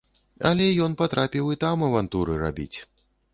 [0.51, 2.77] Але ён патрапіў і там авантуры рабіць.